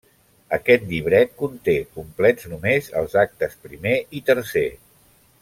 [0.55, 4.67] Aquest llibret conté complets només els actes primer i tercer.